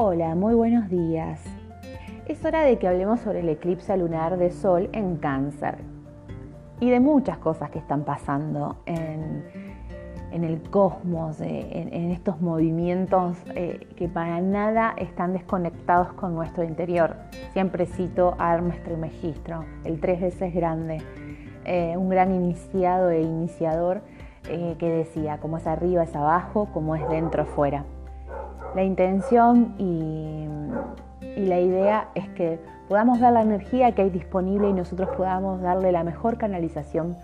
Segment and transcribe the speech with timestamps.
[0.00, 1.42] Hola, muy buenos días.
[2.28, 5.78] Es hora de que hablemos sobre el eclipse lunar de Sol en cáncer
[6.78, 9.42] y de muchas cosas que están pasando en,
[10.30, 17.16] el cosmos, eh, en, estos movimientos eh, que para nada están desconectados con nuestro interior.
[17.52, 20.98] Siempre cito a Hermes Trismegisto, el tres veces grande,
[21.64, 24.02] eh, un gran iniciado e iniciador
[24.44, 27.84] que decía, como es arriba es abajo, como es dentro fuera.
[28.74, 30.46] La intención y,
[31.36, 32.58] la idea es que
[32.88, 37.16] podamos dar la energía que hay disponible y nosotros podamos darle la mejor canalización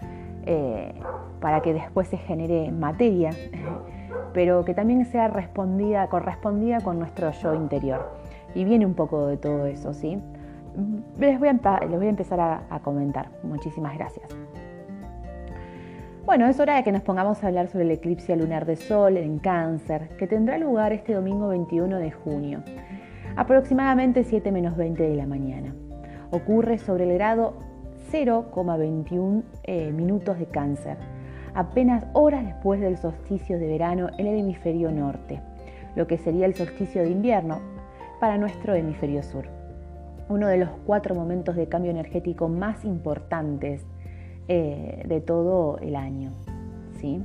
[0.46, 0.94] eh,
[1.40, 3.30] para que después se genere materia,
[4.32, 8.12] pero que también sea respondida, correspondida con nuestro yo interior.
[8.54, 10.22] Y viene un poco de todo eso, ¿sí?
[11.18, 13.30] Les voy a, voy a empezar a comentar.
[13.42, 14.28] Muchísimas gracias.
[16.26, 19.18] Bueno, es hora de que nos pongamos a hablar sobre el eclipse lunar de Sol
[19.18, 22.62] en Cáncer, que tendrá lugar este domingo 21 de junio,
[23.36, 25.74] aproximadamente 7 menos 20 de la mañana.
[26.30, 27.58] Ocurre sobre el grado
[28.10, 30.96] 0,21 eh, minutos de Cáncer,
[31.52, 35.42] apenas horas después del solsticio de verano en el hemisferio norte,
[35.94, 37.60] lo que sería el solsticio de invierno
[38.18, 39.44] para nuestro hemisferio sur.
[40.30, 43.84] Uno de los cuatro momentos de cambio energético más importantes
[44.48, 46.30] eh, de todo el año.
[47.00, 47.22] ¿sí?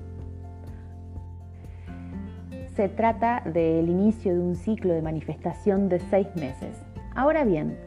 [2.75, 6.81] Se trata del inicio de un ciclo de manifestación de seis meses.
[7.16, 7.78] Ahora bien,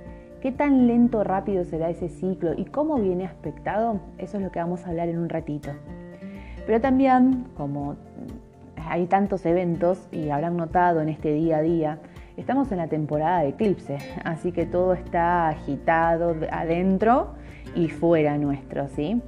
[0.43, 4.01] ¿qué tan lento o rápido será ese ciclo y cómo viene aspectado?
[4.19, 5.71] Eso es lo que vamos a hablar en un ratito.
[6.67, 7.97] Pero también, como
[8.77, 11.99] hay tantos eventos y habrán notado en este día a día,
[12.37, 17.35] estamos en la temporada de eclipse, así que todo está agitado adentro
[17.75, 19.21] y fuera nuestro, ¿sí?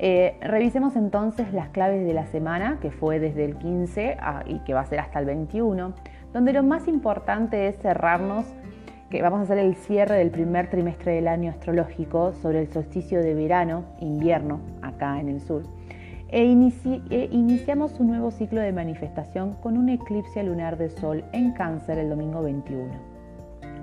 [0.00, 4.74] Eh, revisemos entonces las claves de la semana, que fue desde el 15 y que
[4.74, 5.92] va a ser hasta el 21,
[6.32, 8.46] donde lo más importante es cerrarnos,
[9.10, 13.20] que vamos a hacer el cierre del primer trimestre del año astrológico sobre el solsticio
[13.22, 15.62] de verano, invierno, acá en el sur.
[16.30, 21.52] E, e iniciamos un nuevo ciclo de manifestación con un eclipse lunar de Sol en
[21.52, 22.84] cáncer el domingo 21.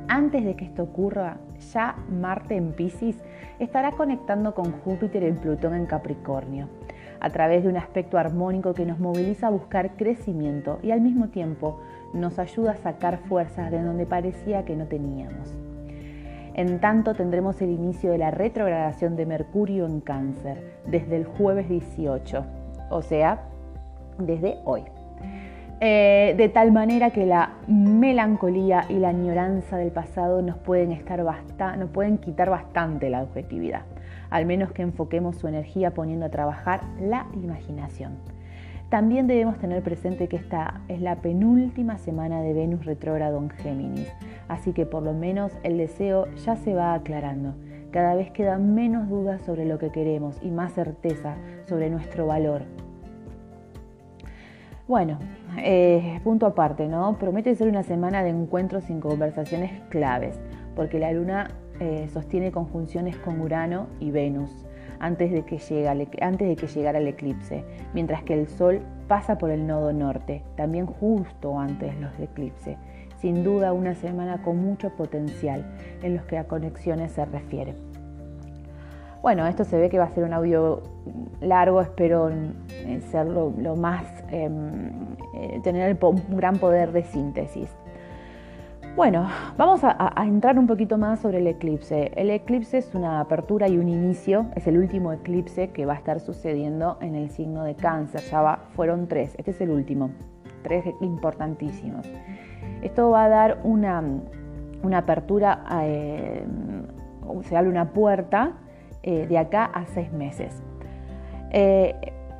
[0.08, 1.38] Antes de que esto ocurra,
[1.74, 3.18] ya Marte en Pisces
[3.60, 6.68] estará conectando con Júpiter en Plutón en Capricornio,
[7.20, 11.30] a través de un aspecto armónico que nos moviliza a buscar crecimiento y al mismo
[11.30, 11.80] tiempo
[12.14, 15.54] nos ayuda a sacar fuerzas de donde parecía que no teníamos.
[16.54, 21.68] En tanto tendremos el inicio de la retrogradación de Mercurio en Cáncer desde el jueves
[21.68, 22.46] 18,
[22.90, 23.44] o sea,
[24.18, 24.84] desde hoy.
[25.82, 31.22] Eh, de tal manera que la melancolía y la añoranza del pasado nos pueden, estar
[31.78, 33.82] nos pueden quitar bastante la objetividad,
[34.30, 38.14] al menos que enfoquemos su energía poniendo a trabajar la imaginación.
[38.90, 44.10] También debemos tener presente que esta es la penúltima semana de Venus retrógrado en Géminis,
[44.48, 47.54] así que por lo menos el deseo ya se va aclarando.
[47.92, 51.36] Cada vez quedan menos dudas sobre lo que queremos y más certeza
[51.68, 52.64] sobre nuestro valor,
[54.88, 55.18] bueno,
[55.58, 57.18] eh, punto aparte, ¿no?
[57.18, 60.40] Promete ser una semana de encuentros y conversaciones claves,
[60.76, 64.66] porque la luna eh, sostiene conjunciones con Urano y Venus
[65.00, 65.60] antes de, que
[66.22, 67.64] antes de que llegara el eclipse,
[67.94, 72.78] mientras que el Sol pasa por el nodo norte, también justo antes del eclipse.
[73.20, 75.66] Sin duda una semana con mucho potencial
[76.04, 77.76] en los que a conexiones se refiere.
[79.26, 80.84] Bueno, esto se ve que va a ser un audio
[81.42, 87.76] largo, espero eh, ser lo, más, em, eh, tener un gran poder de síntesis.
[88.96, 89.28] Bueno,
[89.58, 92.12] vamos a, entrar un poquito más sobre el eclipse.
[92.16, 95.98] El eclipse es una apertura y un inicio, es el último eclipse que va a
[95.98, 100.12] estar sucediendo en el signo de cáncer, ya fueron tres, este es el último,
[100.62, 102.06] tres importantísimos.
[102.84, 104.04] Esto va a dar una,
[104.94, 106.46] apertura, eh,
[107.42, 108.60] se abre una puerta
[109.08, 110.64] eh, de acá a seis meses.
[111.52, 111.94] Eh,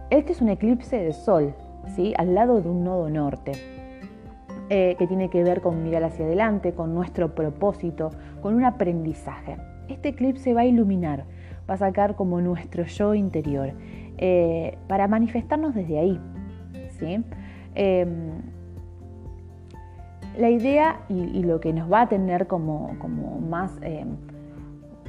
[0.10, 1.54] este es un eclipse de sol,
[1.96, 2.16] ¿sí?
[2.18, 3.52] al lado de un nodo norte,
[4.72, 8.10] eh, que tiene que ver con mirar hacia adelante, con nuestro propósito,
[8.42, 9.58] con un aprendizaje.
[9.90, 11.26] Este eclipse va a iluminar,
[11.70, 13.74] va a sacar como nuestro yo interior,
[14.88, 16.20] para manifestarnos desde ahí.
[16.98, 17.24] ¿sí?
[17.76, 18.42] Em,
[20.36, 24.18] la idea y, lo que nos va a tener como, como más em,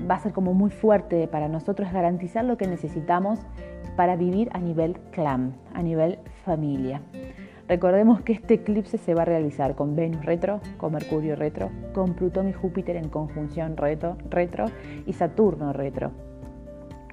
[0.08, 3.40] va a ser como muy fuerte para nosotros garantizar lo que necesitamos
[3.96, 7.00] para vivir a nivel clan, a nivel familia.
[7.68, 12.14] Recordemos que este eclipse se va a realizar con Venus retro, con Mercurio retro, con
[12.14, 14.66] Plutón y Júpiter en conjunción retro, retro
[15.04, 16.12] y Saturno retro.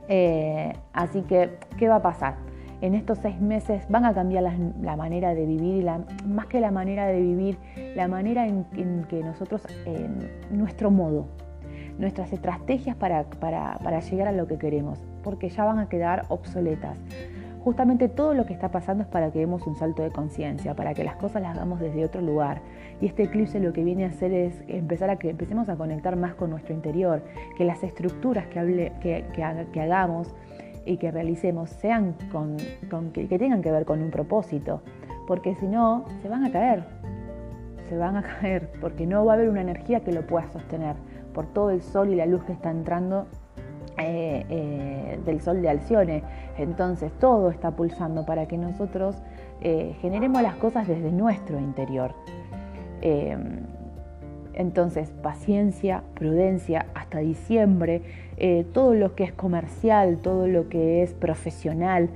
[0.07, 2.35] Eh, así que, ¿qué va a pasar?
[2.83, 6.69] en estos seis meses van a cambiar la, manera de vivir y más que la
[6.69, 7.57] manera de vivir,
[7.95, 8.65] la manera en,
[9.07, 9.65] que nosotros,
[10.51, 11.27] nuestro modo,
[11.97, 16.97] nuestras estrategias para, para llegar a lo que queremos, porque ya van a quedar obsoletas.
[17.63, 20.93] Justamente todo lo que está pasando es para que demos un salto de conciencia, para
[20.93, 22.61] que las cosas las hagamos desde otro lugar.
[22.99, 26.17] Y este eclipse lo que viene a hacer es empezar a que empecemos a conectar
[26.17, 27.21] más con nuestro interior,
[27.55, 30.35] que las estructuras que, hable, que, que, hagamos
[30.85, 32.57] y que realicemos sean con,
[33.13, 34.81] que, tengan que ver con un propósito,
[35.25, 36.83] porque si no, se van a caer,
[37.87, 40.97] se van a caer, porque no va a haber una energía que lo pueda sostener
[41.33, 43.25] por todo el sol y la luz que está entrando
[43.97, 46.23] eh, eh, del sol de Alcione.
[46.57, 49.15] Entonces todo está pulsando para que nosotros
[49.61, 52.13] eh, generemos las cosas desde nuestro interior.
[54.53, 58.01] Entonces, paciencia, prudencia, hasta diciembre,
[58.73, 62.09] todo lo que es comercial, todo lo que es profesional,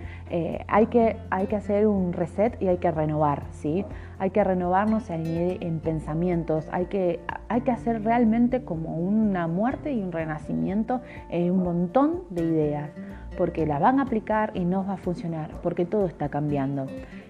[0.68, 3.86] hay, que, hay que hacer un reset y hay que renovar, ¿sí?
[4.20, 7.20] hay que renovarnos en pensamientos, hay que,
[7.50, 12.90] hay que hacer realmente como una muerte y un renacimiento en un montón de ideas,
[13.38, 16.88] porque las van a aplicar y no va a funcionar, porque todo está cambiando.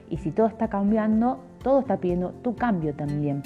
[0.09, 3.43] Y si todo está cambiando, todo está pidiendo tu cambio también.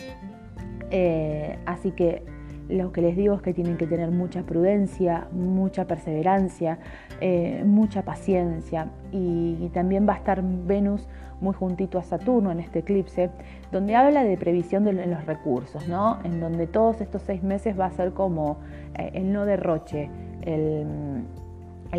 [0.91, 2.23] Eh, así que
[2.71, 6.79] lo que les digo es que tienen que tener mucha prudencia, mucha perseverancia,
[7.19, 11.07] eh, mucha paciencia y, también va a estar Venus
[11.39, 13.29] muy juntito a Saturno en este eclipse,
[13.71, 16.19] donde habla de previsión de los recursos, ¿no?
[16.23, 18.57] en donde todos estos seis meses va a ser como
[18.97, 20.09] eh, el no derroche,
[20.41, 21.25] el,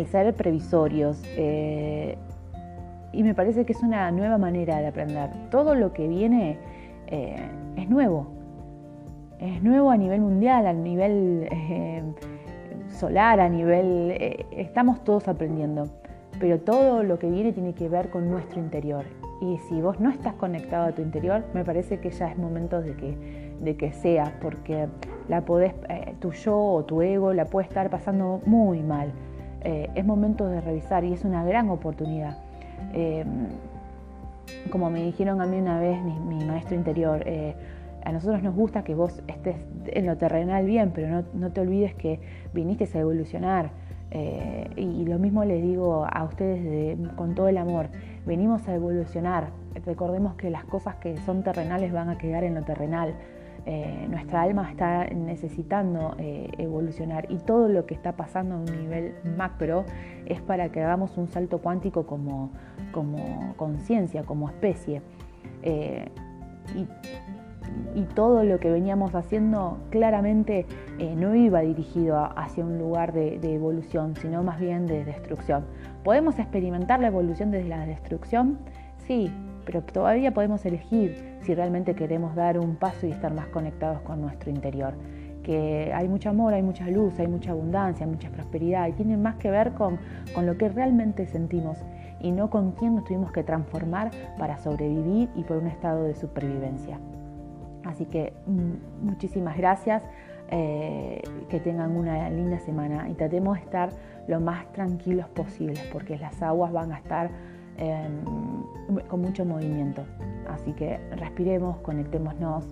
[0.07, 1.21] ser previsorios.
[1.37, 2.17] Eh,
[3.11, 5.29] y me parece que es una nueva manera de aprender.
[5.51, 6.57] Todo lo que viene
[7.75, 8.42] es nuevo,
[9.39, 12.03] es nuevo a nivel mundial, a nivel eh,
[12.89, 14.11] solar, a nivel...
[14.11, 15.89] Eh, estamos todos aprendiendo,
[16.39, 19.05] pero todo lo que viene tiene que ver con nuestro interior.
[19.41, 22.81] Y si vos no estás conectado a tu interior, me parece que ya es momento
[22.81, 23.17] de que,
[23.61, 24.87] de que sea, porque
[25.27, 29.11] la podés, eh, tu yo o tu ego la puede estar pasando muy mal.
[29.63, 32.37] es momento de revisar y es una gran oportunidad
[34.69, 37.23] como me dijeron a mí una vez mi, maestro interior,
[38.05, 39.55] a nosotros nos gusta que vos estés
[39.87, 42.19] en lo terrenal bien, pero no, te olvides que
[42.53, 43.71] viniste a evolucionar.
[44.11, 47.87] Eh, y lo mismo les digo a ustedes con todo el amor,
[48.25, 49.49] venimos a evolucionar.
[49.85, 53.15] Recordemos que las cosas que son terrenales van a quedar en lo terrenal.
[53.65, 58.65] Eh, nuestra alma está necesitando eh, evolucionar y todo lo que está pasando a un
[58.65, 59.85] nivel macro
[60.25, 62.51] es para que hagamos un salto cuántico como
[63.55, 65.01] conciencia, como, especie.
[65.63, 66.87] y
[67.95, 70.65] y todo lo que veníamos haciendo claramente
[70.99, 75.65] eh, no iba dirigido hacia un lugar de, evolución, sino más bien de destrucción.
[76.03, 78.59] ¿Podemos experimentar la evolución desde la destrucción?
[79.07, 79.31] Sí,
[79.65, 84.21] pero todavía podemos elegir si realmente queremos dar un paso y estar más conectados con
[84.21, 84.93] nuestro interior.
[85.43, 89.35] Que hay mucho amor, hay mucha luz, hay mucha abundancia, mucha prosperidad y tiene más
[89.35, 89.99] que ver con,
[90.33, 91.77] con lo que realmente sentimos
[92.21, 96.15] y no con quién nos tuvimos que transformar para sobrevivir y por un estado de
[96.15, 96.97] supervivencia.
[97.85, 100.03] Así que mm, muchísimas gracias,
[100.49, 103.89] eh, que tengan una linda semana y tratemos de estar
[104.27, 107.29] lo más tranquilos posibles porque las aguas van a estar
[107.77, 108.23] em,
[109.07, 110.03] con mucho movimiento.
[110.49, 112.67] Así que respiremos, conectémonos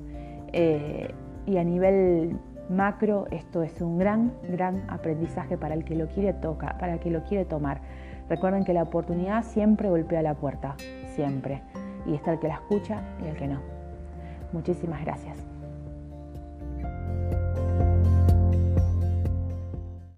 [0.53, 1.13] eh,
[1.45, 2.37] y a nivel
[2.69, 6.99] macro esto es un gran, gran aprendizaje para el que lo quiere tocar, para el
[6.99, 7.81] que lo quiere tomar.
[8.29, 10.75] Recuerden que la oportunidad siempre golpea la puerta,
[11.15, 11.61] siempre.
[12.05, 13.80] Y está el que la escucha y el que no.
[14.51, 15.50] Muchísimas gracias.